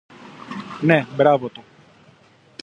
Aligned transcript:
Ναι, 0.81 1.05
μπράβο 1.15 1.49
του! 1.49 1.63